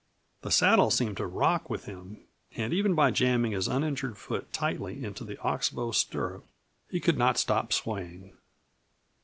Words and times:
The 0.41 0.49
saddle 0.49 0.89
seemed 0.89 1.17
to 1.17 1.27
rock 1.27 1.69
with 1.69 1.85
him, 1.85 2.21
and 2.55 2.73
even 2.73 2.95
by 2.95 3.11
jamming 3.11 3.51
his 3.51 3.67
uninjured 3.67 4.17
foot 4.17 4.51
tightly 4.51 5.05
into 5.05 5.23
the 5.23 5.39
ox 5.41 5.69
bow 5.69 5.91
stirrup 5.91 6.43
he 6.89 6.99
could 6.99 7.19
not 7.19 7.37
stop 7.37 7.71
swaying. 7.71 8.35